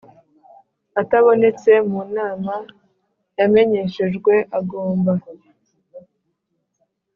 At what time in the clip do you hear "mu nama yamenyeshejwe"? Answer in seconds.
1.89-4.33